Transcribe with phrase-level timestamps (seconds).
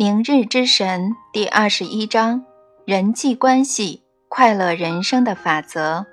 [0.00, 2.44] 明日之神第二十一章：
[2.84, 6.06] 人际关系，快乐人生的法则。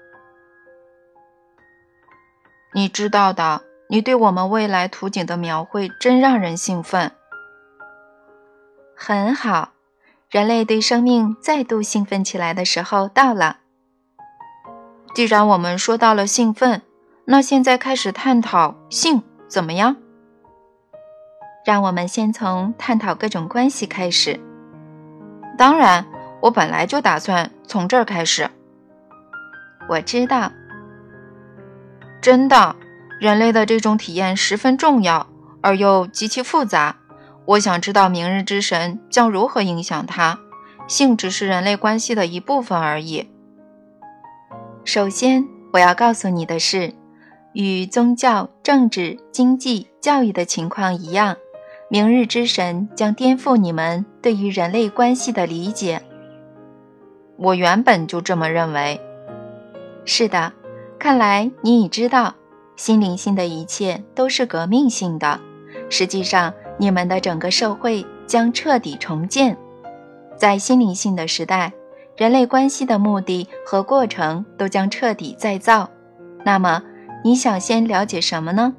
[2.74, 7.12] 你知道的，你对我们未来图景的描绘真让人兴奋。
[8.96, 9.74] 很好，
[10.31, 13.58] 人类对生命再度兴奋起来的时候到了。
[15.13, 16.81] 既然我们说到了兴奋，
[17.26, 19.98] 那现在开始探讨性怎么样？
[21.65, 24.39] 让我们先从探讨各种关系开始。
[25.57, 26.05] 当然，
[26.41, 28.49] 我本来就打算从这儿开始。
[29.89, 30.51] 我知道。
[32.21, 32.75] 真的，
[33.19, 35.27] 人类的这种体验十分重要，
[35.61, 36.97] 而又极其复杂。
[37.45, 40.39] 我想知道明日之神将如何影响它。
[40.88, 43.27] 性只是人类关系的一部分而已。
[44.83, 46.93] 首先，我要告诉你的是，
[47.53, 51.38] 与宗教、政治、经济、教育的情况一样，
[51.88, 56.02] 明日之神将颠覆你们对于人类关系的理解。
[57.38, 59.00] 我原本就这么认为。
[60.03, 60.52] 是的。
[60.97, 62.33] 看来你已知道，
[62.75, 65.39] 心灵性的一切都是革命性的。
[65.89, 69.56] 实际上，你们的整个社会将彻底重建。
[70.36, 71.72] 在心灵性的时代，
[72.17, 75.88] 人类关系的目的和过程都将彻底再造。
[76.44, 76.81] 那么，
[77.23, 78.73] 你想先了解什么呢？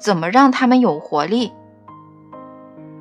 [0.00, 1.50] 怎么让他们有活力？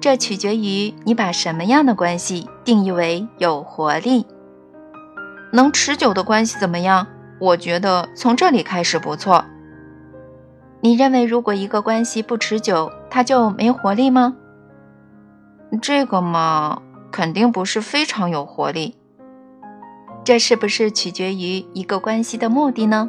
[0.02, 4.26] 这取决于你把什么样的关系定义为有活力。
[5.54, 7.06] 能持久的关系怎么样？
[7.40, 9.46] 我觉得从这里开始不错。
[10.82, 14.36] 你认为如果一个关系不持久，它就没活力吗？
[15.80, 18.96] 这个嘛，肯定不是非常有活力。
[20.24, 23.08] 这是不是取决于一个关系的目的呢？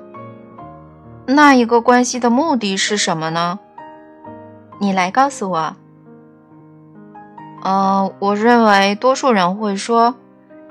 [1.27, 3.59] 那一个关系的目的是什么呢？
[4.79, 5.77] 你来告诉我。
[7.65, 10.17] 嗯，我认为多数人会说，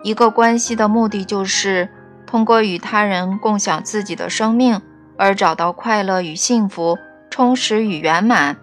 [0.03, 1.89] 一个关系的目的就是。
[2.27, 4.81] 通过与他人共享自己的生命
[5.17, 6.97] 而找到快乐与幸福、
[7.29, 8.55] 充实与圆满，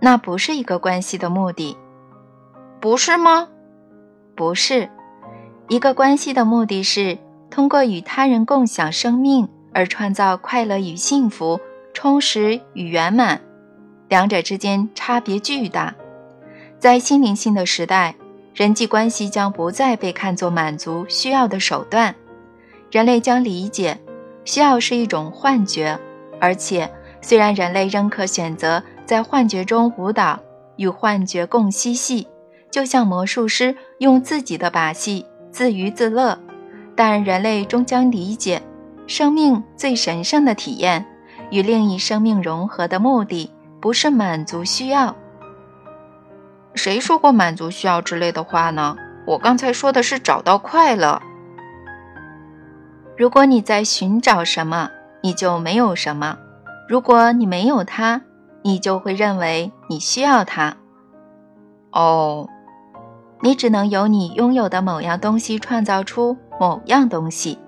[0.00, 1.76] 那不是一个关系的目的，
[2.80, 3.48] 不是吗？
[4.34, 4.88] 不是，
[5.68, 7.18] 一个关系的目的是
[7.50, 11.60] 通过与他人共享生命而创造快乐与幸福、
[11.92, 13.42] 充实与圆满，
[14.08, 15.94] 两者之间差别巨大。
[16.78, 18.14] 在心灵性的时代，
[18.54, 22.14] 人际关系将不再被看作满足需要的手段。
[22.90, 23.98] 人类将理解，
[24.44, 25.98] 需要是一种幻觉，
[26.40, 26.88] 而且
[27.20, 30.38] 虽然人类仍可选择在幻觉中舞蹈，
[30.76, 32.28] 与幻觉共嬉戏，
[32.70, 36.38] 就像魔术师用自己的把戏自娱自乐，
[36.94, 38.62] 但人类终将理解，
[39.08, 41.04] 生命最神圣的体验
[41.50, 43.50] 与另一生命融合的目的，
[43.80, 45.14] 不是满足需要。
[46.74, 48.96] 谁说过满足需要之类的话呢？
[49.26, 51.20] 我刚才说的是找到快乐。
[53.16, 54.90] 如果你在寻找什么，
[55.22, 56.38] 你就没有什么；
[56.88, 58.22] 如果你没有它，
[58.62, 60.76] 你就会认为你需要它。
[61.90, 62.48] 哦，
[63.40, 67.58] 你只能由你拥有的某样东西创造出某样东西。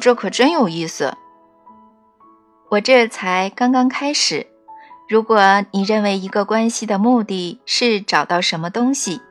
[0.00, 1.14] 这可真有意思。
[2.70, 4.46] 我这才刚刚开始。
[5.08, 9.22] 如果你认为一个关系的目的是找到什么东西，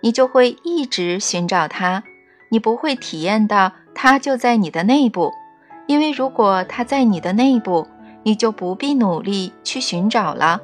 [0.00, 2.02] 你就会一直寻找它，
[2.48, 3.72] 你不会体验到。
[3.98, 5.32] 它就在你的内部，
[5.86, 7.86] 因为如果它在你的内部，
[8.24, 10.60] 你就不必努力去寻找了。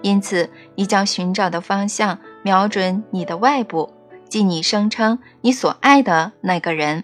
[0.00, 3.92] 因此，你将寻找的方向瞄准你的外部，
[4.28, 7.02] 即你声称你所爱的那个人。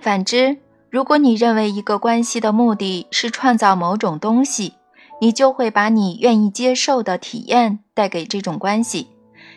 [0.00, 0.58] 反之，
[0.90, 4.74] 如果你认为一个关系的目的是创造某种东西，
[5.20, 9.08] 你就会把你愿意接受的体验带给这种关系，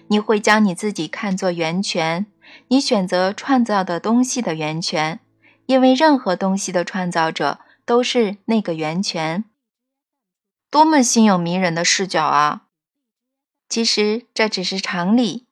[0.07, 2.25] 你会将你自己看作源泉。
[2.69, 5.19] 你选择创造的东西的源泉，
[5.67, 9.45] 因为任何东西的创造者都是那个源泉。
[10.71, 12.63] 多么心有迷人的视角啊！
[13.67, 15.45] 其实这只是常理，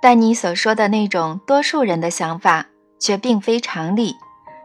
[0.00, 2.68] 但你所说的那种多数人的想法
[3.00, 4.14] 却并非常理。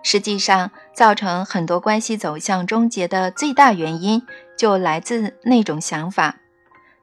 [0.04, 4.22] 实际上，造成很多关系走向终结的最大原因
[4.58, 6.38] 就来自那种想法。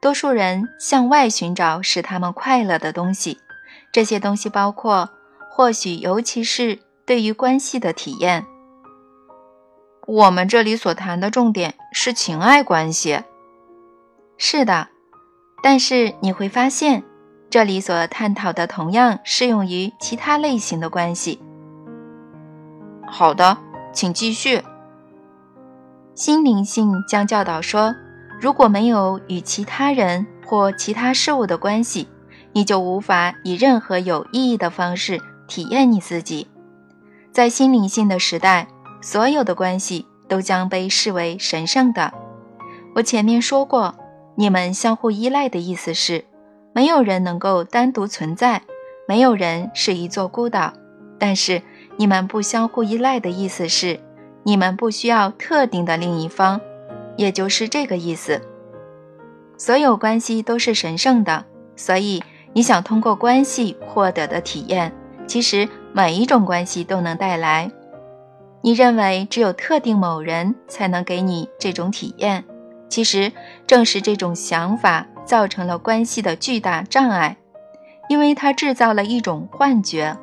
[0.01, 3.39] 多数人向外寻找使他们快乐的东西。
[3.93, 5.11] 这些东西包括，
[5.51, 8.47] 或许尤其是对于关系的体验。
[10.07, 13.21] 我们这里所谈的重点是情爱关系。
[14.39, 14.89] 是的，
[15.63, 17.03] 但是你会发现，
[17.51, 21.43] 这里所探讨的同样适用于其他类型的关系。
[23.07, 23.59] 好的，
[23.93, 24.63] 请继续。
[26.15, 27.95] 心灵性将教导说，
[28.41, 30.27] 如果没有与其他人。
[30.51, 32.09] 或其他事物的关系，
[32.53, 36.49] 你就无法以任何有意义的方式体验你自己。
[37.31, 38.67] 在心灵性的时代，
[39.01, 42.13] 所有的关系都将被视为神圣的。
[42.97, 43.95] 我前面说过，
[44.35, 46.25] 你们相互依赖的意思是，
[46.75, 48.63] 没有人能够单独存在，
[49.07, 50.73] 没有人是一座孤岛。
[51.17, 51.63] 但是，
[52.00, 54.00] 你们不相互依赖的意思是，
[54.43, 56.58] 你们不需要特定的另一方，
[57.14, 58.41] 也就是这个意思。
[59.58, 61.44] 所有关系都是神圣的，
[61.76, 62.25] 所以
[62.55, 64.91] 你想通过关系获得的体验，
[65.26, 67.70] 其实每一种关系都能带来。
[68.62, 72.43] 你认为只有特定某人才能给你这种体验，
[72.88, 73.31] 其实
[73.67, 77.37] 正是这种想法造成了关系的巨大障碍，
[78.08, 80.17] 因为它制造了一种幻觉。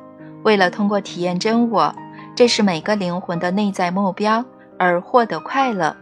[0.44, 1.94] 为了通过体验真我，
[2.34, 4.44] 这是每个灵魂的内在目标
[4.78, 5.96] 而获得快乐，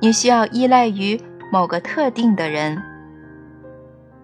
[0.00, 1.20] 你需要依赖于。
[1.52, 2.82] 某个特定的人。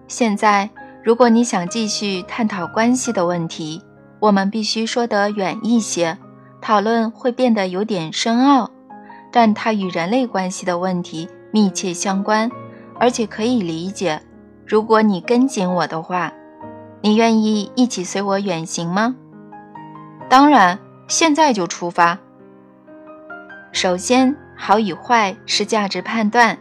[0.09, 0.69] 现在，
[1.01, 3.81] 如果你想继续探讨关系的问题，
[4.19, 6.17] 我们必须说得远一些，
[6.61, 8.69] 讨论会变得有点深奥，
[9.31, 12.51] 但它与人类关系的问题密切相关，
[12.99, 14.21] 而且可以理解。
[14.67, 16.31] 如果你跟紧我的话，
[17.05, 19.13] 你愿意一起随我远行吗？
[20.29, 20.79] 当然，
[21.09, 22.17] 现在就出发。
[23.73, 26.57] 首先，好与坏是价值判断。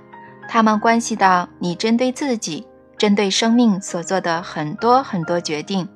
[0.49, 2.67] 它们关系到你针对自己、
[2.99, 5.89] 针对生命所做的很多很多决定。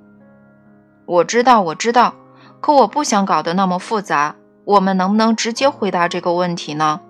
[1.07, 2.15] 我知道，我知道，
[2.61, 4.37] 可我不想搞得那么复杂。
[4.65, 7.01] 我们能不能直接回答这个问题呢？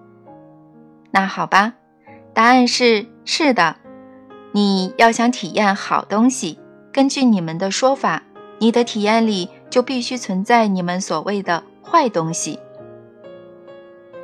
[1.10, 1.74] 那好吧，
[2.32, 3.76] 答案是是的。
[4.52, 6.58] 你要想体验好东西，
[6.96, 8.22] 根据你们的说法，
[8.58, 12.58] 你的体验里就必须存在你们所谓的坏东西。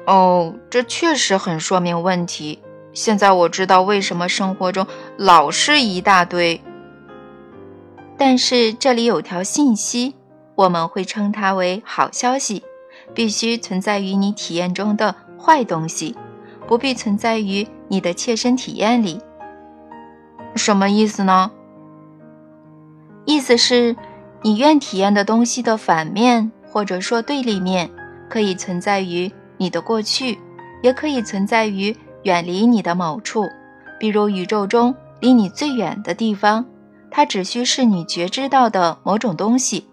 [0.07, 2.63] 哦，这确实很说明问题。
[2.95, 4.87] 现在我知道为什么生活中
[5.19, 6.63] 老是一大堆。
[8.17, 10.15] 但是这里有条信息，
[10.55, 12.63] 我们会称它为好消息。
[13.13, 16.17] 必须存在于你体验中的坏东西，
[16.67, 19.21] 不必存在于你的切身体验里。
[20.57, 21.51] 什么意思呢？
[23.25, 23.97] 意思是，
[24.43, 27.91] 你愿体验的东西的反面，或者说对立面，
[28.29, 30.39] 可以存在于你的过去，
[30.83, 31.97] 也可以存在于。
[32.25, 33.49] 远离你的某处，
[33.99, 36.65] 比如宇宙中离你最远的地方，
[37.11, 39.89] 它只需是你觉知到的某种东西，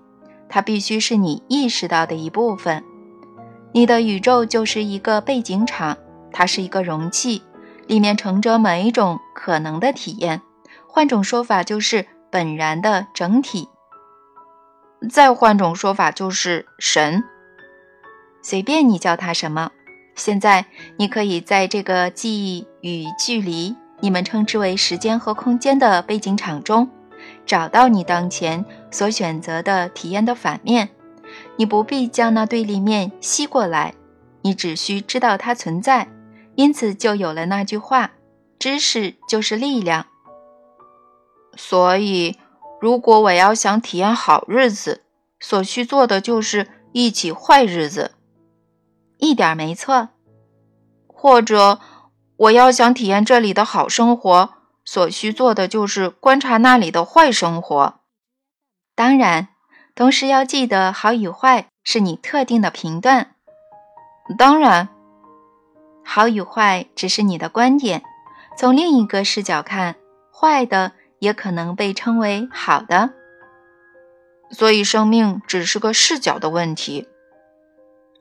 [0.47, 2.83] 它必须是你意识到的一部分。
[3.71, 5.97] 你的宇宙就是一个背景场，
[6.31, 7.41] 它是一个容器，
[7.87, 10.39] 里面盛着每一种可能的体验。
[10.87, 13.69] 换种说法，就是本然的整体。
[15.09, 17.23] 再换种说法，就是神。
[18.41, 19.71] 随便你叫它什么。
[20.15, 20.65] 现在，
[20.97, 26.89] 你可以在这个记忆与距离（你们称之为时间和空间）的背景场中，
[27.45, 30.89] 找到你当前所选择的体验的反面。
[31.55, 33.93] 你不必将那对立面吸过来，
[34.41, 36.09] 你只需知道它存在。
[36.55, 38.11] 因此，就有了那句话
[38.59, 40.07] ：“知识就是力量。”
[41.61, 42.39] 所以，
[42.79, 45.03] 如果我要想体验好日子，
[45.41, 48.13] 所需做的就是一起坏日子。
[49.17, 50.07] 一点没错，
[51.05, 51.81] 或者
[52.37, 54.51] 我要想体验这里的好生活，
[54.85, 57.99] 所需做的就是观察那里的坏生活。
[58.95, 59.49] 当然，
[59.93, 63.35] 同时要记得，好与坏是你特定的评断。
[64.37, 64.87] 当然，
[66.05, 68.01] 好与坏只是你的观点。
[68.57, 69.97] 从另一个视角看，
[70.33, 73.11] 坏的也可能被称为好的。
[74.51, 77.07] 所以，生命只是个视角的问题。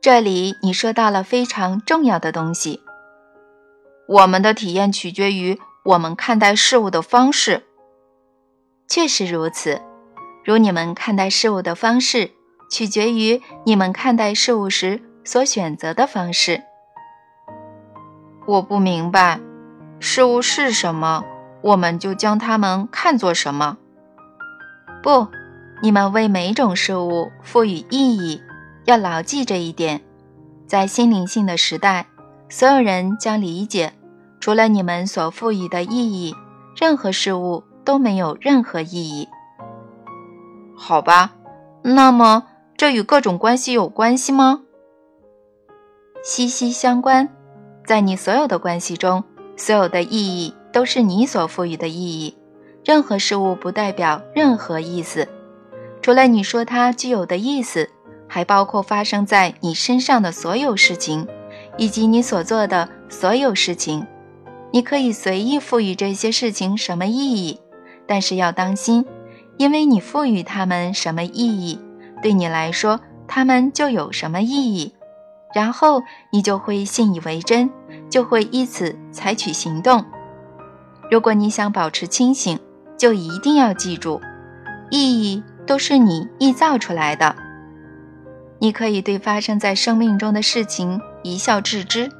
[0.00, 2.82] 这里你说到了非常重要的东西。
[4.06, 7.64] 我们的体验取决于我们看待事物的方式。
[8.86, 9.82] 确实如此，
[10.44, 12.30] 如你们看待事物的方式，
[12.70, 16.62] 取决于你们看待事物时所选择的方式。
[18.46, 19.40] 我不明白，
[20.00, 21.24] 事物是什么，
[21.60, 23.78] 我们就将它们看作什么。
[25.02, 25.26] 不，
[25.82, 28.42] 你们为每种事物赋予意义。
[28.84, 30.00] 要牢记这一点，
[30.66, 32.06] 在心灵性的时代，
[32.48, 33.92] 所有人将理解，
[34.40, 36.34] 除了你们所赋予的意义，
[36.74, 39.28] 任何事物都没有任何意义。
[40.74, 41.32] 好吧，
[41.82, 42.44] 那么
[42.78, 44.62] 这与各种关系有关系吗？
[46.24, 47.28] 息息相关。
[47.84, 49.24] 在你所有的关系中，
[49.56, 52.36] 所有的意义都是你所赋予的意义。
[52.84, 55.28] 任何事物不代表任何意思，
[56.00, 57.88] 除了你说它具有的意思。
[58.30, 61.26] 还包括发生在你身上的所有事情，
[61.78, 64.06] 以及你所做的所有事情。
[64.70, 67.58] 你可以随意赋予这些事情什么意义，
[68.06, 69.06] 但是要当心，
[69.56, 71.80] 因为你赋予它们什么意义，
[72.22, 74.92] 对你来说，它们就有什么意义，
[75.54, 77.70] 然后你就会信以为真，
[78.10, 80.04] 就会依此采取行动。
[81.10, 82.58] 如果你想保持清醒，
[82.96, 84.20] 就一定要记住，
[84.90, 87.34] 意义都是你臆造出来的。
[88.58, 92.10] 你可以对发生在生命中的事情一笑置之，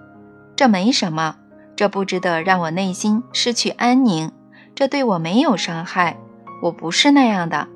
[0.57, 1.37] 这没什么，
[1.76, 4.30] 这不值得让我内心失去安宁，
[4.75, 6.16] 这对我没有伤害，
[6.62, 7.68] 我不是那样的。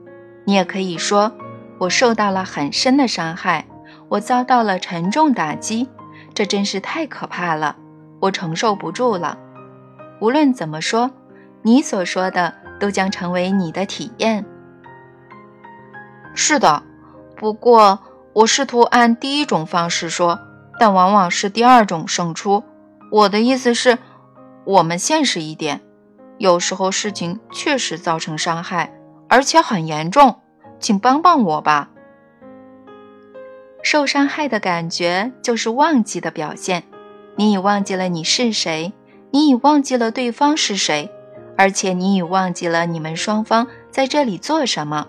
[0.45, 1.33] 你也可以说，
[1.79, 3.67] 我受到了很深的伤害，
[4.09, 5.89] 我遭到了沉重打击，
[6.33, 7.77] 这真是太可怕了，
[8.21, 9.37] 我承受不住了。
[10.23, 11.11] 无论怎么说，
[11.63, 14.47] 你所说的都将成为你的体验。
[16.33, 16.85] 是的，
[17.37, 17.99] 不过。
[18.35, 20.39] 我试图按第一种方式说，
[20.79, 22.63] 但往往是第二种胜出。
[23.11, 23.99] 我的意思是，
[24.65, 25.83] 我们现实一点，
[26.39, 28.95] 有时候事情确实造成伤害，
[29.29, 30.41] 而且很严重，
[30.81, 31.91] 请帮帮我吧。
[33.83, 36.85] 受伤害的感觉就是忘记的表现，
[37.37, 38.95] 你已忘记了你是谁，
[39.33, 41.11] 你已忘记了对方是谁，
[41.57, 45.09] 而且你已忘记了你们双方在这里做什么，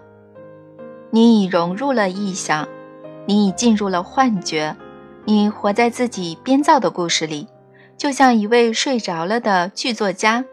[1.12, 2.68] 你已融入了臆想。
[3.26, 4.76] 你已进入了幻觉，
[5.24, 7.48] 你活在自己编造的故事里，
[7.98, 10.44] 就像一位睡着了的剧作家。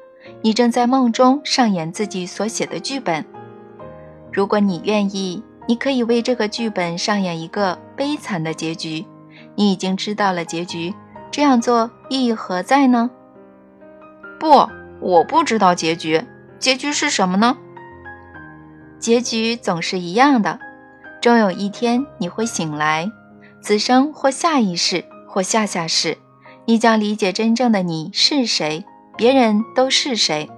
[0.42, 3.24] 你正在梦中上演自己所写的剧本。
[4.32, 9.04] 如果你愿意，你可以为这个剧本上演一个悲惨的结局。
[9.56, 10.94] 你已经知道了结局，
[11.32, 13.10] 这样做意义何在呢？
[14.40, 14.66] 不，
[15.00, 16.24] 我不知道结局。
[16.58, 17.58] 结局是什么呢？
[18.98, 20.58] 结局总是一样的。
[21.20, 23.12] 终有一天你会醒来，
[23.60, 26.16] 此生或下一世或下下世，
[26.64, 28.86] 你将理解真正的你是谁，
[29.18, 30.50] 别人都是谁，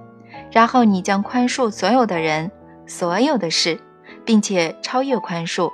[0.49, 2.49] 然后你将宽恕所有的人、
[2.87, 3.81] 所有的事，
[4.23, 5.69] 并且超越宽恕，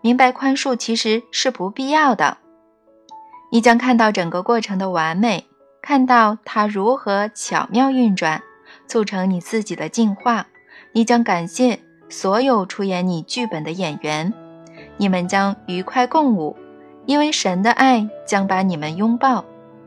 [0.00, 2.38] 明白宽恕其实是不必要的。
[3.52, 5.46] 你将看到整个过程的完美，
[5.82, 8.42] 看到它如何巧妙运转，
[8.86, 10.46] 促成你自己的进化。
[10.92, 11.80] 你将感谢。
[12.08, 14.34] 所有出演你剧本的演员，
[14.98, 16.54] 你们将愉快共舞，
[17.06, 19.46] 因为神的爱将把你们拥抱，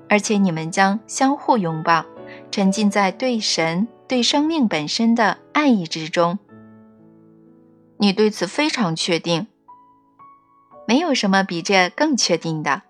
[0.09, 2.03] 而且你们将相互拥抱，
[2.49, 6.39] 沉浸在对神、对生命本身的爱意之中。
[7.99, 9.45] 你对此非常确定？
[10.87, 12.81] 没有什么比这更确定的。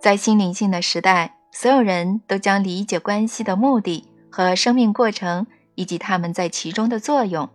[0.00, 7.48] 在心灵性的时代，所有人都将理解关系的目的和生命过程，以及他们在其中的作用。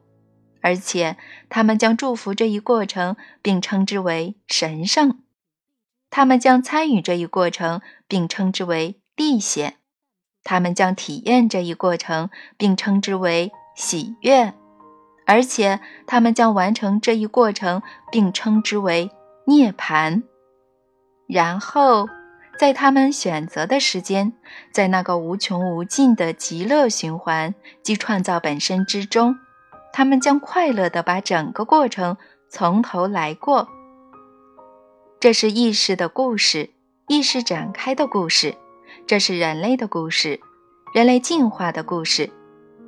[0.59, 1.15] 而且，
[1.47, 5.11] 他们将祝福这一过程，并称之为神圣；
[6.09, 7.79] 他们将参与这一过程，
[8.09, 9.75] 并称之为历险；
[10.43, 14.51] 他们将体验这一过程，并称之为喜悦；
[15.25, 17.81] 而且，他们将完成这一过程，
[18.11, 19.09] 并称之为
[19.47, 20.23] 涅槃。
[21.25, 22.09] 然后，
[22.57, 24.33] 在他们选择的时间，
[24.71, 29.35] 在那个无穷无尽的极乐循环及创造本身之中。
[29.91, 32.17] 他们将快乐地把整个过程
[32.49, 33.67] 从头来过。
[35.19, 36.69] 这是意识的故事，
[37.07, 38.55] 意识展开的故事，
[39.05, 40.39] 这是人类的故事，
[40.93, 42.29] 人类进化的故事，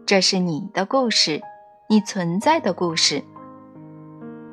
[0.05, 1.41] 这是你的故事，
[1.89, 3.23] 你存在的故事。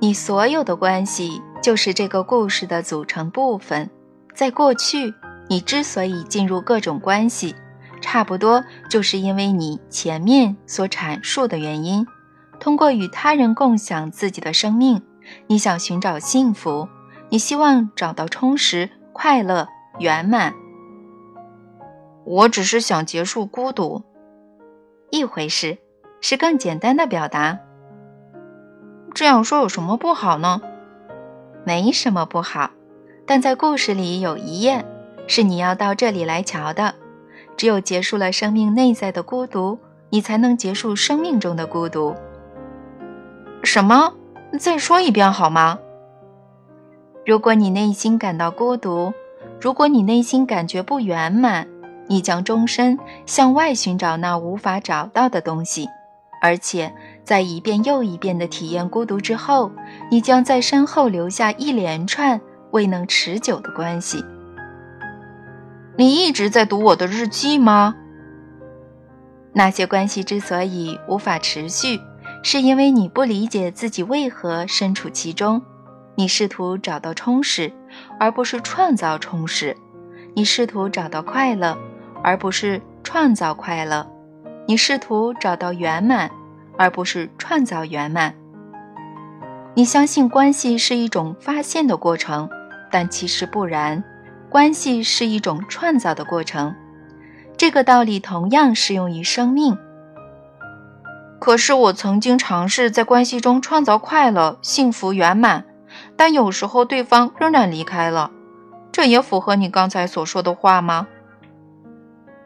[0.01, 3.89] 你所有的关系就是这个故事的组成部分。
[4.35, 5.15] 在过去，
[5.49, 7.55] 你之所以进入各种关系，
[8.01, 12.07] 差不多就是因为你前面所阐述的原因。
[12.59, 15.03] 通过与他人共享自己的生命，
[15.49, 16.89] 你想寻找幸福，
[17.29, 20.55] 你希望找到充实、快乐、圆满。
[22.25, 24.05] 我只是想结束孤独，
[25.11, 25.79] 一回事，
[26.21, 27.59] 是更简单的表达。
[29.13, 30.63] 这样说有什么不好呢？
[31.65, 32.71] 没什么不好，
[33.27, 34.85] 但在故事里有一页
[35.27, 36.95] 是你要到这里来瞧的。
[37.57, 39.79] 只有结束了生命内在的孤独，
[40.11, 42.15] 你才能结束生命中的孤独。
[43.63, 44.15] 什么？
[44.59, 45.79] 再说一遍好吗？
[47.25, 49.13] 如果你内心感到孤独，
[49.61, 51.69] 如果你内心感觉不圆满，
[52.09, 55.89] 你将终身向外寻找那无法找到的东西，
[56.41, 59.71] 而且在一遍又一遍的体验孤独之后，
[60.11, 62.41] 你将在身后留下一连串
[62.73, 64.25] 未能持久的关系。
[65.97, 67.95] 你一直在读我的日记吗？
[69.53, 72.01] 那些关系之所以无法持续。
[72.45, 75.63] 是因为你不理解自己为何身处其中，
[76.17, 77.73] 你试图找到充实，
[78.19, 79.77] 而不是创造充实；
[80.35, 81.79] 你试图找到快乐，
[82.21, 83.33] 而不是创。
[83.33, 84.05] 造快乐，
[84.67, 86.29] 你试图找到圆满，
[86.77, 88.35] 而不是创造圆满。
[89.75, 92.51] 你相信关系是一种发现的过程，
[92.93, 94.05] 但其实不然，
[94.51, 96.75] 关系是一种创造的过程。
[97.57, 99.77] 这个道理同样适用于生命。
[101.41, 105.65] 可是我曾经尝试在关系中创造快乐、幸福、圆满，
[106.17, 108.31] 但有时候对方仍然离开了。
[108.93, 111.09] 这也符合你刚才所说的话吗？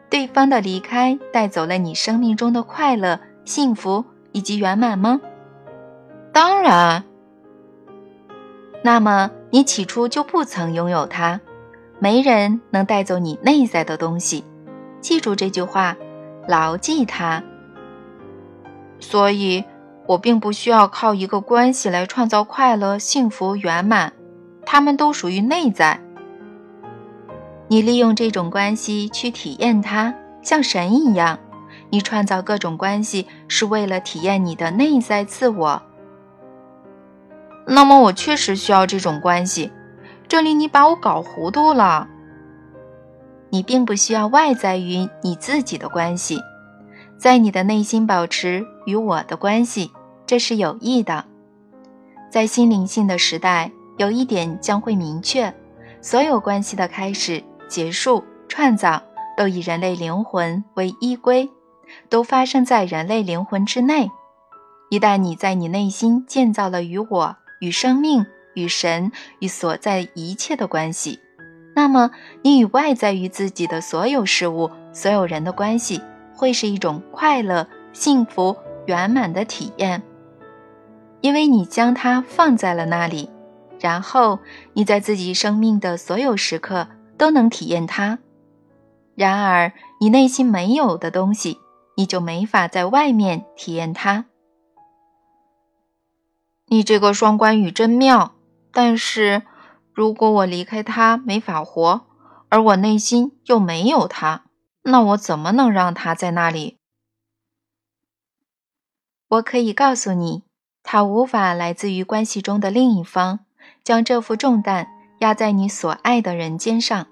[0.09, 5.19] 对方的离开带走了你生命中的快乐、幸福以及圆满吗？
[6.31, 7.03] 当然。
[8.83, 11.39] 那么你起初就不曾拥有它。
[11.99, 14.43] 没人能带走你内在的东西。
[15.01, 15.95] 记住这句话，
[16.47, 17.43] 牢记它。
[18.99, 19.63] 所以，
[20.05, 24.13] 我并不需要靠一个关系来创造快乐、幸福、圆满，
[24.65, 25.99] 它们都属于内在。
[27.67, 31.39] 你利用这种关系去体验它，像神一样。
[31.89, 35.81] 你创造各种关系是为了体验你的内在自我。
[37.69, 39.71] 那么，我确实需要这种关系。
[40.27, 42.07] 这里你把我搞糊涂了。
[43.49, 46.39] 你并不需要外在于你自己的关系。
[47.17, 49.91] 在你的内心保持与我的关系，
[50.25, 51.25] 这是有益的。
[52.29, 55.53] 在心灵性的时代，有一点将会明确：
[56.01, 59.01] 所有关系的开始、结束、创造，
[59.35, 61.49] 都以人类灵魂为依归，
[62.09, 64.09] 都发生在人类灵魂之内。
[64.89, 71.19] 一旦你在你内心建造了与我、与生命、与神、与所在一切的关系，
[71.75, 72.11] 那么
[72.41, 76.01] 你与外在于自己的所有事物、所有人的关系。
[76.39, 80.03] 会是一种快乐、幸福、圆满的体验，
[81.19, 83.31] 因为你将它放在了那里，
[83.79, 84.37] 然后
[84.73, 86.87] 你在自己生命的所有时刻
[87.17, 88.19] 都能体验它。
[89.15, 91.57] 然而，你内心没有的东西，
[91.95, 94.25] 你就没法在外面体验它。
[96.69, 98.35] 你这个双关语真妙，
[98.71, 99.43] 但是
[99.93, 102.05] 如果我离开他没法活，
[102.49, 104.43] 而我内心又没有他。
[104.83, 106.77] 那我怎么能让他在那里？
[109.29, 110.43] 我可以告诉你，
[110.83, 113.39] 他无法来自于关系中的另一方
[113.83, 114.87] 将这副重担
[115.19, 117.07] 压在你所爱的人肩上，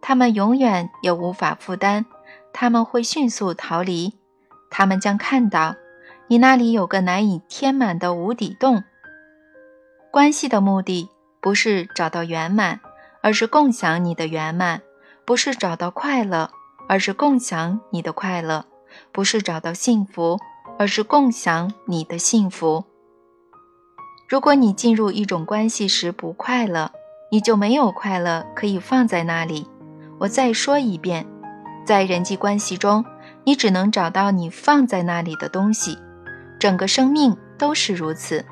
[0.00, 2.06] 他们永远也无法负担，
[2.52, 4.14] 他们会迅速逃离，
[4.70, 5.74] 他们将看到
[6.28, 8.84] 你那里有个难以填满的无底洞。
[10.10, 11.08] 关系的目的
[11.40, 12.80] 不是找到圆满，
[13.22, 14.78] 而是共享你的圆满；
[15.24, 16.50] 不是找到快乐。
[16.90, 18.64] 而是共享你的快乐，
[19.12, 20.38] 不是找到幸福，
[20.78, 22.82] 而是共享你的幸福。
[24.26, 26.90] 如果你进入一种关系时不快乐，
[27.30, 29.68] 你就没有快乐可以放在那里。
[30.18, 31.26] 我再说一遍，
[31.84, 33.04] 在人际关系中，
[33.44, 35.98] 你只能找到你放在那里的东西。
[36.58, 38.44] 整个生命都是如此。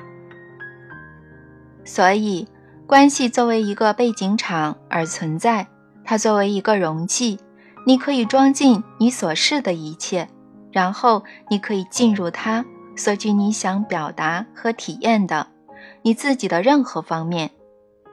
[1.85, 2.47] 所以，
[2.87, 5.67] 关系作为一个背景场而存在，
[6.05, 7.39] 它作为一个容器。
[7.87, 10.29] 你可以装进你所示的一切，
[10.73, 12.65] 然后你可以进入它，
[12.97, 15.47] 索取你想表达和体验的
[16.03, 17.53] 你自己的任何方面。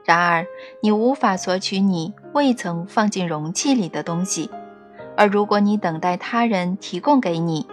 [0.04, 0.46] 然而，
[0.80, 4.48] 你无法索取你未曾放进容器里的东西。
[5.16, 7.66] 而如果你等待他人提供给你，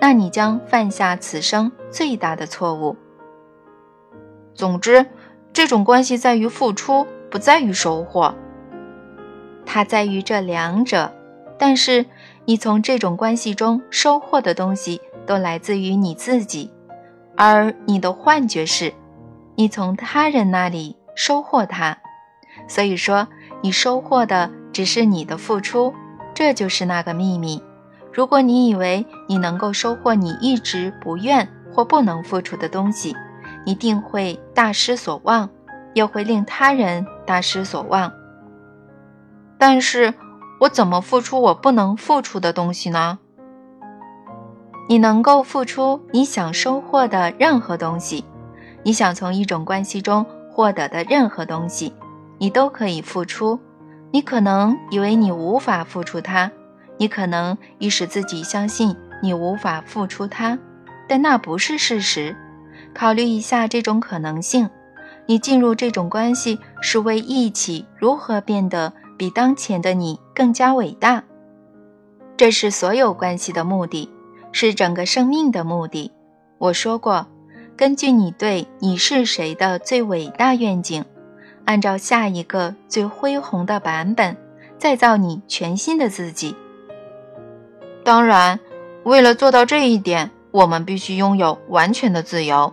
[0.00, 2.96] 那你将犯下此生最大的错误。
[4.54, 5.06] 总之，
[5.52, 8.34] 这种关系在于付出，不在于收获。
[9.64, 11.12] 它在于这两者。
[11.58, 12.04] 但是，
[12.44, 16.70] 你从这种关系中收获的东西都来自于你自己，
[17.34, 18.92] 而你的幻觉是，
[19.54, 21.96] 你从他人那里收获它。
[22.68, 23.26] 所以说，
[23.62, 25.94] 你收获的只是你的付出，
[26.34, 27.62] 这就是那个秘密。
[28.16, 33.14] 如果你以为你能够收获你一直不愿或不能付出的东西，
[33.66, 35.50] 你定会大失所望，
[35.92, 38.10] 也会令他人大失所望。
[39.58, 40.14] 但是。
[40.58, 43.18] 我怎么付出我不能付出的东西呢？
[44.88, 48.24] 你能够付出你想收获的任何东西，
[48.82, 51.92] 你想从一种关系中获得的任何东西，
[52.38, 53.60] 你都可以付出。
[54.10, 56.50] 你可能以为你无法付出它，
[56.98, 60.58] 你可能已使自己相信你无法付出它，
[61.08, 62.36] 但那不是事实。
[62.94, 64.68] 考虑一下这种可能性：
[65.26, 68.92] 你进入这种关系是为一起如何变得。
[69.18, 71.24] 比当前的你更加伟大，
[72.36, 74.10] 这是所有关系的目的，
[74.52, 76.12] 是整个生命的目的。
[76.58, 77.26] 我说过，
[77.78, 81.02] 根据你对你是谁的最伟大愿景，
[81.64, 84.36] 按照下一个最恢宏的版本，
[84.76, 86.54] 再造你全新的自己。
[88.06, 88.60] 当然，
[89.02, 92.72] 为了做到这一点，我们必须拥有完全的自由。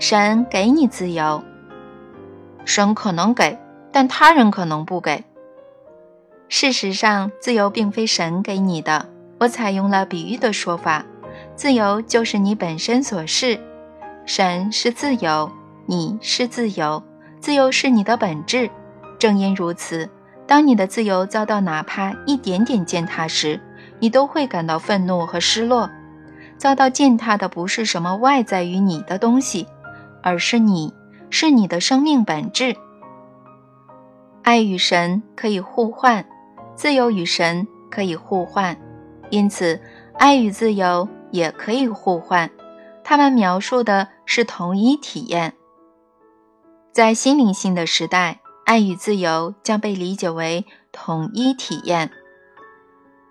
[0.00, 1.44] 神给你自由，
[2.64, 3.56] 神可能给，
[3.92, 5.22] 但他人可能不给。
[6.48, 9.06] 事实上，自由并非神给你的。
[9.38, 11.06] 我采用了比喻的说法，
[11.54, 13.60] 自由就是你本身所是。
[14.24, 15.48] 神是自由，
[15.86, 17.00] 你是自由，
[17.38, 18.68] 自由是你的本质。
[19.16, 20.10] 正因如此，
[20.44, 23.60] 当你的自由遭到哪怕一点点践踏时，
[24.00, 25.90] 你都会感到愤怒和失落。
[26.58, 29.66] 遭到践踏的不是什么外在于你的东西，
[30.22, 30.94] 而是你，
[31.28, 32.74] 是你的生命本质。
[34.42, 36.24] 爱与神可以互换，
[36.74, 38.76] 自由与神可以互换，
[39.30, 39.78] 因此
[40.18, 42.50] 爱与自由也可以互换。
[43.04, 45.52] 他们描述的是同一体验。
[46.92, 52.10] 在心灵性的时代，爱与自由将被理解为统一体验。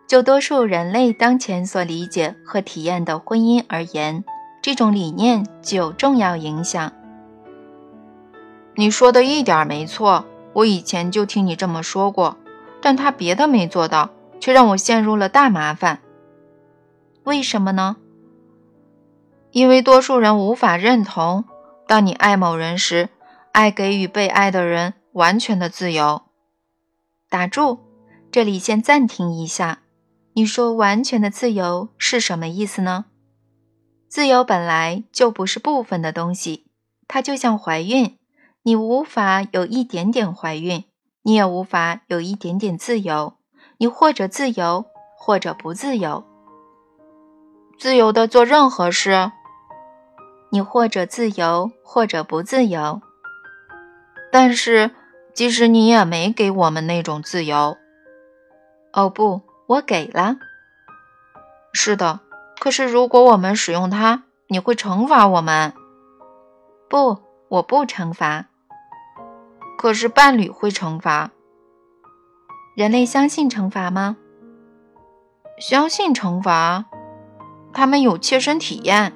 [0.08, 4.24] 就多数人类当前所理解和体验的婚姻而言，
[4.62, 6.92] 这种理念具有重要影响。
[8.76, 12.38] 你说的一点没错，我以前就听你这么说过，
[12.82, 16.00] 但他别的没做到，却让我陷入了大麻烦。
[17.24, 17.98] 为什么呢？
[19.52, 21.46] 因为多数人无法认同，
[21.88, 23.10] 当你爱某人时，
[23.54, 26.22] 爱给予被爱的人完全的自由。
[27.28, 27.80] 打住，
[28.32, 29.80] 这里先暂停一下。
[30.38, 33.06] 你说完全的自由是什么意思呢？
[34.10, 36.66] 自由本来就不是部分的东西，
[37.08, 38.18] 它就像怀孕，
[38.64, 40.84] 你无法有一点点怀孕，
[41.22, 43.38] 你也无法有一点点自由，
[43.78, 46.26] 你或者自由，或者不自由。
[47.80, 49.32] 自由的做任何事，
[50.50, 53.02] 你或者自由，或者不自由。
[54.34, 54.92] 但是，
[55.34, 57.78] 即使你也没给我们那种自由。
[58.92, 59.45] 哦不。
[59.68, 60.38] 我给了，
[61.74, 62.20] 是的。
[62.60, 65.74] 可是如果我们使用它，你会惩罚我们。
[66.90, 68.46] 不，我不惩罚。
[69.78, 71.32] 可是伴侣会惩罚。
[72.76, 74.18] 人类相信惩罚吗？
[75.60, 76.86] 相信惩罚，
[77.74, 79.14] 他们有切身体验。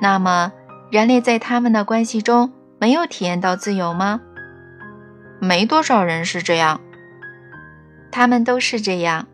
[0.00, 0.52] 那么，
[0.90, 4.20] 人类在他们的关系中没有体验到自由吗？
[5.40, 6.80] 没多少人是这样。
[8.14, 9.26] 他们都是这样，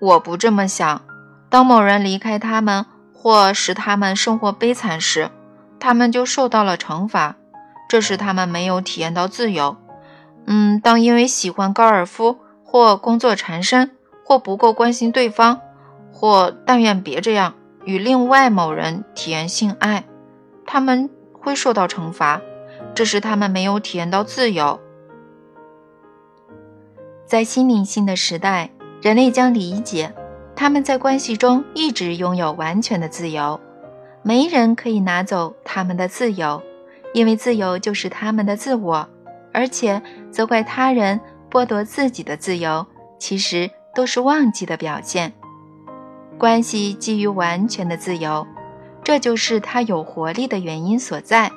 [0.00, 1.02] 我不这么想。
[1.48, 5.30] 当某人离开他们或使他们生活悲惨时，
[5.78, 7.36] 他们就受到了惩罚，
[7.88, 9.76] 这使他们没有体验到自由。
[10.46, 13.92] 嗯，当因为喜欢高尔夫或工作缠身，
[14.24, 15.60] 或不够关心对方，
[16.12, 20.02] 或但愿别这样与另外某人体验性爱，
[20.66, 22.40] 他们会受到惩罚，
[22.96, 24.80] 这使他们没有体验到自由。
[27.34, 28.70] 在心灵性的时代，
[29.02, 30.14] 人类将理解，
[30.54, 33.58] 他们在关系中一直拥有完全的自由，
[34.22, 36.62] 没人可以拿走他们的自由，
[37.12, 39.08] 因为自由就是他们的自我。
[39.52, 41.20] 而且责怪他人
[41.50, 42.86] 剥夺自己的自由，
[43.18, 45.32] 其实都是忘记的表现。
[46.38, 48.46] 关系基于完全的自由，
[49.02, 51.50] 这就是它有活力的原因所在。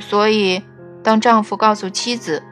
[0.00, 0.60] 所以，
[1.00, 2.42] 当丈夫告诉妻子，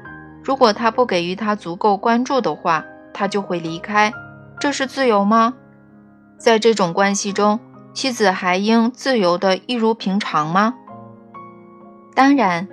[0.48, 2.82] 如果他不给予他足够关注的话，
[3.12, 4.10] 他就会离开。
[4.58, 5.52] 这是自由吗？
[6.38, 7.60] 在这种关系中，
[7.92, 10.72] 妻子还应自由的一如平常吗？
[12.14, 12.66] 当然，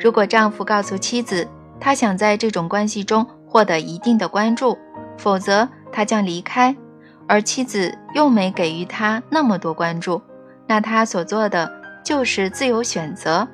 [0.00, 1.46] 如果丈夫告诉妻子
[1.78, 4.78] 他想在这种关系中获得一定的关注，
[5.18, 6.74] 否则他将离开，
[7.26, 10.22] 而妻子又没给予他那么多关注，
[10.66, 11.70] 那他所做的
[12.02, 13.46] 就是自由选择。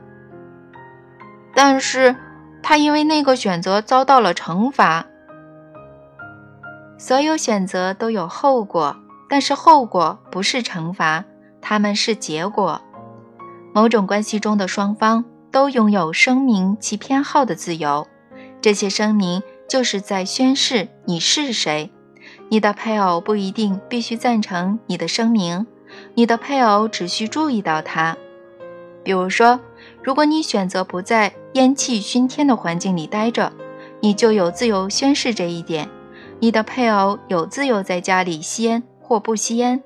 [1.56, 2.14] 但是。
[2.66, 5.05] 他因为那个选择遭到了惩罚。
[6.96, 8.96] 所有选择都有后果，
[9.29, 11.27] 但是后果不是惩罚，
[11.61, 12.81] 他们是结果。
[13.74, 18.07] 某种关系中的双方都拥有声明其偏好的自由，
[18.62, 21.92] 这些声明就是在宣示你是谁。
[22.48, 25.66] 你的配偶不一定必须赞成你的声明，
[26.14, 28.16] 你的配偶只需注意到它。
[29.03, 29.61] 比如说，
[30.04, 33.50] 如果你选择不在烟气熏天的环境里待着，
[34.00, 35.88] 你就有自由宣誓这一点。
[36.40, 39.82] 你的配偶有自由在家里吸烟或不吸烟，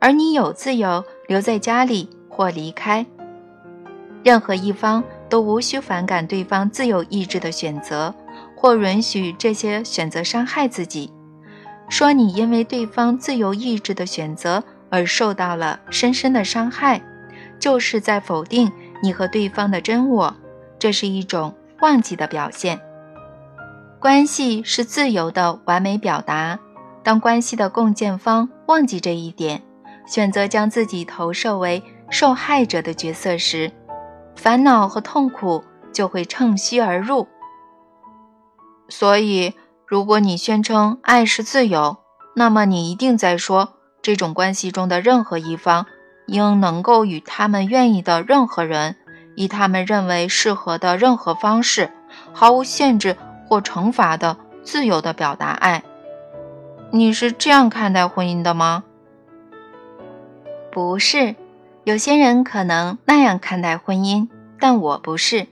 [0.00, 3.06] 而你有自由留在家里或离开。
[4.24, 8.12] 任何一方都无需反感对方自由意志的选择，
[8.56, 11.12] 或允许这些选择伤害自己。
[11.88, 17.00] 说你因为对方自由意志的选择而受到了深深的伤害。
[17.60, 18.72] 就是在否定
[19.02, 20.34] 你和对方的真我，
[20.78, 22.80] 这是一种忘记的表现。
[23.98, 26.58] 关系是自由的完美表达。
[27.02, 29.62] 当关系的共建方忘记这一点，
[30.06, 33.72] 选择将自己投射为受害者的角色时，
[34.36, 37.26] 烦恼和痛苦就会趁虚而入。
[38.88, 39.54] 所以，
[39.86, 41.96] 如果你宣称爱是自由，
[42.36, 45.86] 那么你一定在说，这种关系中的任何一方
[46.30, 48.96] 应能够与他们愿意的任何人，
[49.34, 51.90] 以他们认为适合的任何方式，
[52.32, 53.16] 毫无限制。
[53.50, 55.82] 或惩罚的自由的表达爱，
[56.92, 58.84] 你是这样看待婚姻的吗？
[60.70, 61.34] 不是，
[61.82, 64.28] 有些人可能那样看待婚姻，
[64.60, 65.48] 但我不是。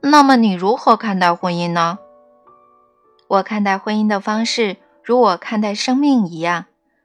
[0.00, 2.00] 那么你如何看待婚姻呢？
[3.28, 6.64] 我看待婚姻的方式，如我看待生命一样，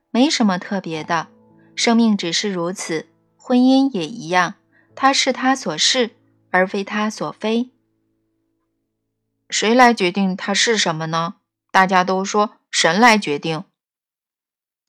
[0.10, 1.28] 没什么特别的。
[1.75, 3.07] 生命只是如此，
[3.38, 4.55] 婚姻也一样，
[4.95, 6.11] 它是他所是，
[6.51, 7.71] 而非他所非。
[9.49, 11.35] 谁来决定它是什么呢？
[11.71, 13.63] 大家都说神来决定。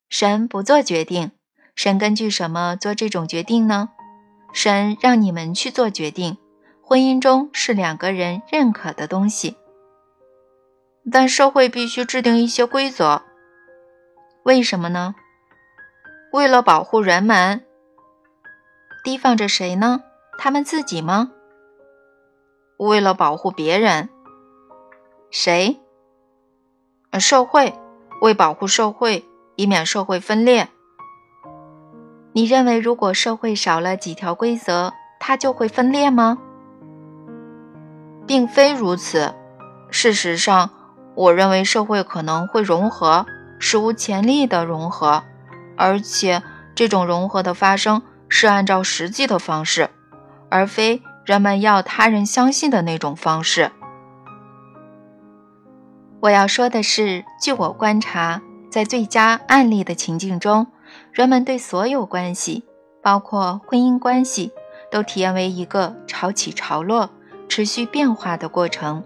[0.08, 1.32] 神不做决定，
[1.74, 3.90] 神根据什么做这种决定呢？
[4.52, 6.38] 神让你们去做决定。
[6.80, 9.56] 婚姻中是两个人认可的东西，
[11.10, 13.22] 但社会必须制定一些规则。
[14.44, 15.16] 为什么呢？
[16.32, 17.62] 为了保护人们。
[19.04, 20.02] 提防着谁呢？
[20.38, 21.30] 他们自己吗？
[22.78, 24.08] 为了保护别人。
[25.30, 25.80] 谁？
[27.18, 27.72] 社会
[28.20, 30.68] 为保护社会，以免社会分裂。
[32.32, 36.38] 你认为，如果社会少了几条规则，它就会分裂吗？
[38.26, 39.34] 并非如此。
[39.90, 40.70] 事实上，
[41.14, 43.24] 我认为社会可能会融合，
[43.58, 45.22] 史无前例的融合，
[45.76, 46.42] 而且
[46.74, 49.90] 这种融合的发生是按照实际的方式，
[50.48, 53.70] 而非人们要他人相信的那种方式。
[56.20, 60.66] 我要说的是，据我观察，在最佳案例的情境中，
[61.12, 62.64] 人们对所有关系，
[63.02, 64.50] 包括婚姻关系，
[64.90, 67.10] 都体验为一个潮起潮落、
[67.48, 69.04] 持续变化的过程。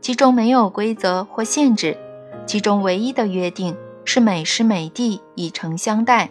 [0.00, 1.96] 其中没有规则或限制，
[2.46, 3.76] 其中唯一的约定
[4.10, 6.30] 是每时每地以诚相待，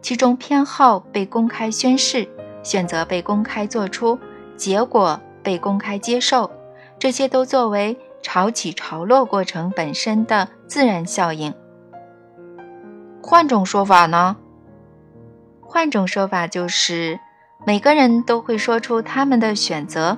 [0.00, 2.28] 其中偏好被公开宣示，
[2.64, 4.18] 选择被公开做出，
[4.56, 6.50] 结果被公开接受，
[6.98, 7.96] 这些都作为。
[8.24, 11.52] 潮起潮落过程本身的自然效应。
[13.20, 14.36] 换种说法呢？
[15.60, 17.18] 换种说法就是，
[17.66, 20.16] 每个人都会说出他们的选择，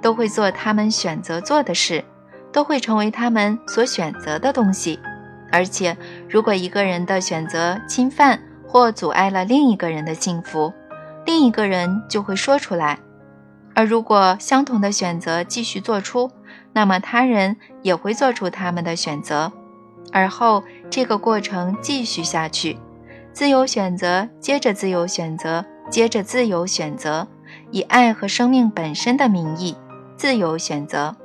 [0.00, 2.04] 都会做他们选择做的事，
[2.52, 5.00] 都会成为他们所选择的东西。
[5.52, 5.96] 而且，
[6.28, 10.72] 如果一个人的选择侵犯或阻碍了另一个人的幸福，
[11.26, 12.96] 另一个人就会说出来；
[13.74, 16.30] 而如果相同的选择继续做出，
[16.72, 19.52] 那么他人也会做出他们的选择，
[20.12, 22.78] 而后这个过程继续下去，
[23.32, 27.26] 自由选择接着自由选择接着自由选择，
[27.72, 29.76] 以爱和生命本身的名义
[30.16, 31.16] 自由选择。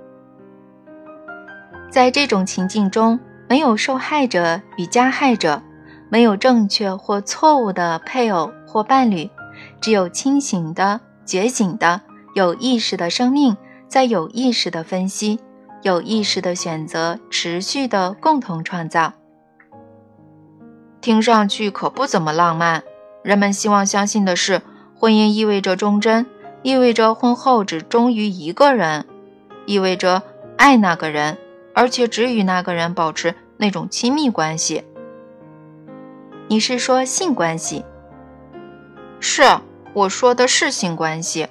[1.91, 5.61] 在这种情境中，没有受害者与加害者，
[6.09, 9.29] 没有正确或错误的配偶或伴侣，
[9.79, 12.01] 只有清醒的、觉醒的、
[12.33, 13.55] 有意识的生命。
[13.87, 15.39] 在有意识的分析、
[15.83, 19.13] 有意识的选择、持续的共同创造，
[20.99, 22.83] 听上去可不怎么浪漫。
[23.23, 24.61] 人们希望相信的是，
[24.95, 26.25] 婚姻意味着忠贞，
[26.63, 29.05] 意味着婚后只忠于一个人，
[29.65, 30.23] 意味着
[30.57, 31.37] 爱那个人，
[31.75, 34.83] 而且只与那个人保持那种亲密关系。
[36.47, 37.83] 你是说性关系？
[39.19, 39.43] 是，
[39.93, 41.47] 我说的是性关系。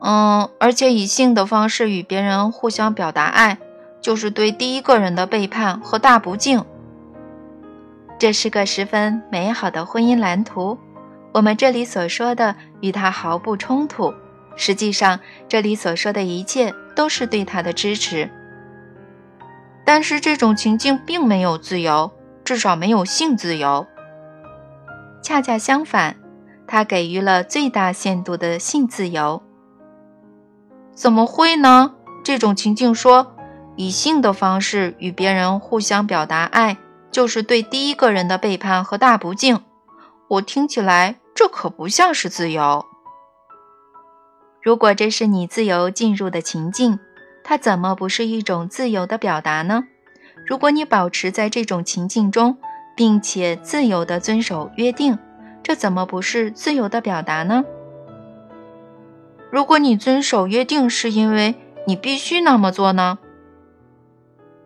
[0.00, 3.58] 嗯，而且以性的方式与别人互相表达爱，
[4.00, 6.64] 就是对第一个人的背叛和大不敬。
[8.18, 10.78] 这是个十分美好的婚姻蓝图。
[11.32, 14.12] 我们这里所说的与他毫不冲突。
[14.54, 18.30] 实际上，这里所说的一切都是对他的支持。
[19.84, 22.10] 但是这种情境并没有自由，
[22.44, 23.86] 至少没有性自由。
[25.22, 26.16] 恰恰相反，
[26.66, 29.42] 他给予了最大限度的性自由。
[30.94, 31.94] 怎么会呢？
[32.24, 33.34] 这种情境说，
[33.76, 36.76] 以性的方式与别人互相表达爱，
[37.10, 39.60] 就是对第一个人的背叛和大不敬。
[40.28, 42.84] 我听起来，这可不像是自由。
[44.62, 46.98] 如果这是你自由进入的情境，
[47.52, 49.84] 它怎么不是一种自由的表达呢？
[50.46, 52.56] 如果你保持在这种情境中，
[52.96, 55.18] 并且自由地遵守约定，
[55.62, 57.62] 这怎么不是自由的表达呢？
[59.50, 61.54] 如果你遵守约定，是因为
[61.86, 63.18] 你必须那么做呢？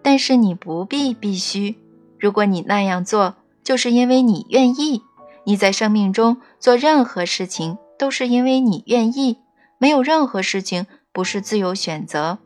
[0.00, 1.74] 但是你不必必须。
[2.20, 5.02] 如果你那样做，就是因为你愿意。
[5.42, 9.38] 你在生命中做任何事情，都是因为你愿意。
[9.78, 12.38] 没有任何事情不是自由选择。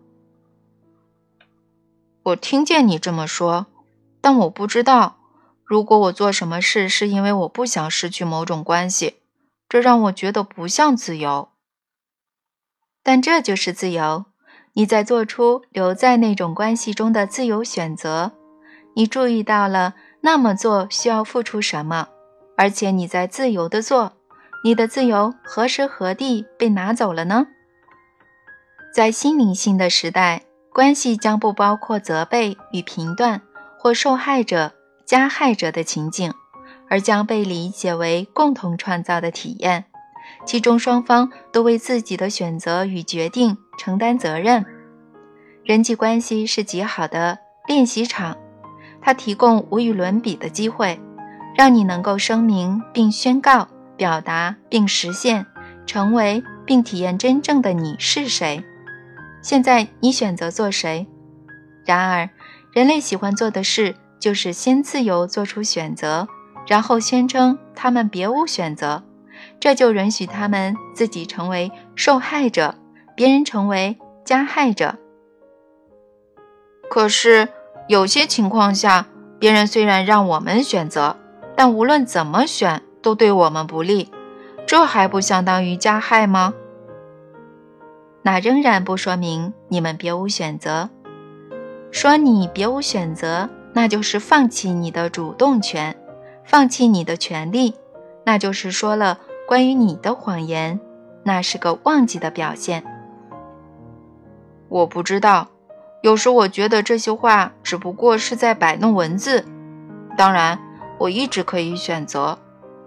[2.30, 3.66] 我听见你这么说，
[4.20, 5.16] 但我不知道，
[5.64, 9.16] 如果我做什么事是因为我不想失去某种关系，
[9.68, 11.48] 这让我觉得不像自由。
[13.02, 14.26] 但这就是自由，
[14.74, 18.32] 你在做出留在那种关系中的自由选择。
[18.94, 22.08] 你注意到了那么做需要付出什么，
[22.56, 24.12] 而且你在自由的做。
[24.62, 27.46] 你的自由何时何地被拿走了呢？
[28.94, 33.42] 在心灵性的时代，关系将不包括责备与评断
[33.78, 34.72] 或受害者、
[35.04, 36.32] 加害者的情境，
[36.88, 39.86] 而将被理解为共同创造的体验，
[40.46, 44.64] 其中双方都为自己的选择与决定承担责任。
[45.64, 48.36] 人际关系是极好的练习场，
[49.00, 51.00] 它提供无与伦比的机会，
[51.56, 53.68] 让你能够声明并宣告。
[53.96, 55.44] 表达并实现，
[55.84, 58.64] 成为并体验真正的你是谁。
[59.42, 61.06] 现在你选择做谁？
[61.84, 62.28] 然而，
[62.72, 66.28] 人类喜欢做的事就是先自由做出选择，
[66.66, 69.02] 然后宣称他们别无选择，
[69.58, 72.74] 这就允许他们自己成为受害者，
[73.16, 74.96] 别人成为加害者。
[76.90, 77.48] 可是，
[77.88, 79.06] 有些情况下，
[79.38, 81.16] 别人虽然让我们选择，
[81.56, 82.82] 但无论怎么选。
[83.02, 84.12] 都对我们不利，
[84.66, 86.52] 这还不相当于加害吗？
[88.22, 90.90] 那仍然不说明你们别无选择。
[91.90, 95.96] 说你别无选择，那就是放弃你的主动权，
[96.44, 97.74] 放弃你的权利，
[98.24, 100.78] 那就是说了关于你的谎言，
[101.24, 102.84] 那是个忘记的表现。
[104.68, 105.48] 我不知道，
[106.02, 109.44] 有时我觉得这些话只不过是在摆弄文字。
[110.16, 110.58] 当然，
[110.98, 112.38] 我一直可以选择。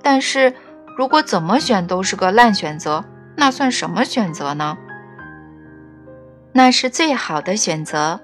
[0.01, 0.53] 但是
[0.97, 3.03] 如果怎么选都是个烂选择，
[3.35, 4.77] 那算什么选择呢？
[6.53, 8.19] 那是最好的选择。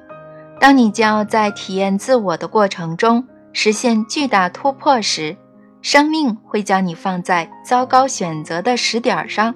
[0.60, 5.36] 当你将要在体验自我的过程中实现巨大突破时，
[5.82, 9.56] 生命会将你放在糟糕选择的时点上。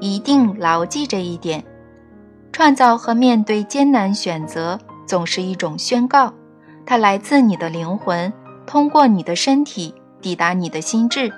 [0.00, 1.64] 一定牢记这一点。
[2.52, 6.32] 创造和面对艰难选择总是一种宣告，
[6.86, 8.32] 它来自你的灵魂，
[8.66, 9.94] 通过你的身体。
[10.22, 11.30] 抵达你的心智，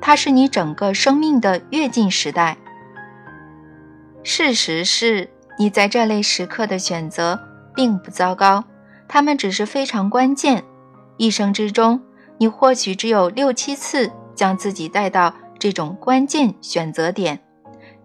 [0.00, 2.56] 它是你整个生命的跃进时代。
[4.22, 7.38] 事实是，你在这类时刻的选择
[7.74, 8.64] 并不糟糕，
[9.08, 10.64] 他们只是非常关键。
[11.16, 12.00] 一生之中，
[12.38, 17.40] 你或许只有六七次将自己带到这种关键选择点，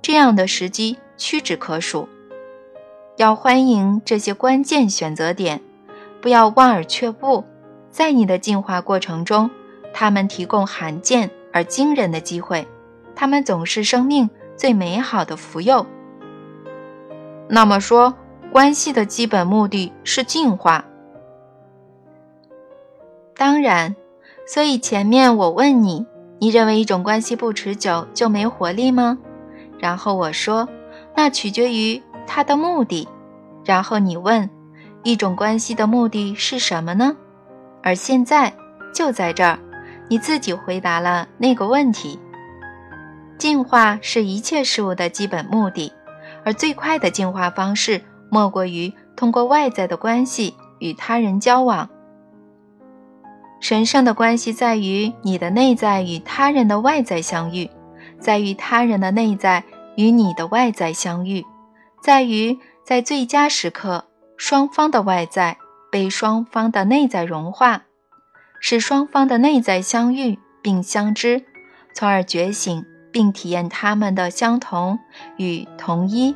[0.02, 2.10] 这样的时机屈指可数。
[3.18, 5.62] 要欢迎这些关键选择点，
[6.20, 7.46] 不要望而却步，
[7.92, 9.50] 在你的进化过程中。
[9.94, 12.68] 他们提供罕见而惊人的机会，
[13.16, 15.86] 他们总是生命最美好的福佑。
[17.54, 18.12] 那么说，
[18.52, 20.84] 关系的基本目的是进化。
[23.36, 23.96] 当然，
[24.48, 26.04] 所以前面我问你，
[26.40, 29.20] 你认为一种关系不持久就没活力吗？
[29.78, 30.68] 然后我说，
[31.16, 33.08] 那取决于它的目的。
[33.64, 34.50] 然后你问，
[35.04, 37.16] 一种关系的目的是什么呢？
[37.84, 38.52] 而现在
[38.92, 39.60] 就在这儿。
[40.10, 42.20] 你自己回答了那个问题。
[43.38, 45.94] 进化是一切事物的基本目的，
[46.46, 51.90] 而最快的进化方式莫过于通过外在的关系与他人交往。
[53.62, 57.70] 神圣的关系在于你的内在与他人的外在相遇，
[58.20, 59.64] 在于他人的内在
[59.96, 61.46] 与你的外在相遇，
[62.02, 65.58] 在于在最佳时刻，双方的外在
[65.90, 67.84] 被双方的内在融化。
[68.60, 71.46] 使双方的内在相遇并相知，
[71.94, 75.00] 从而觉醒并体验他们的相同
[75.38, 76.36] 与同一。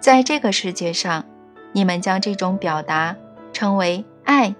[0.00, 1.26] 在这个世界上，
[1.72, 3.16] 你们将这种表达
[3.52, 4.54] 称为爱